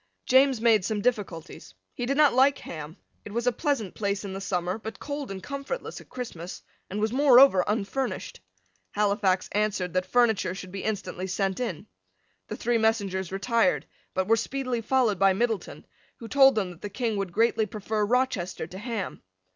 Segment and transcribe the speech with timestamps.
[0.25, 1.75] James made some difficulties.
[1.93, 2.97] He did not like Ham.
[3.23, 6.99] It was a pleasant place in the summer, but cold and comfortless at Christmas, and
[6.99, 8.41] was moreover unfurnished.
[8.93, 11.85] Halifax answered that furniture should be instantly sent in.
[12.47, 13.85] The three messengers retired,
[14.15, 15.85] but were speedily followed by Middleton,
[16.17, 19.21] who told them that the King would greatly prefer Rochester to Ham.